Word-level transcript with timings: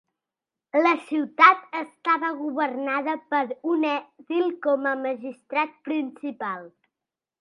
La 0.85 0.93
ciutat 1.09 1.67
estava 1.81 2.31
governada 2.39 3.15
per 3.35 3.43
un 3.75 3.85
edil 3.91 4.49
com 4.65 4.89
a 4.93 4.95
magistrat 5.03 5.77
principal. 5.91 6.67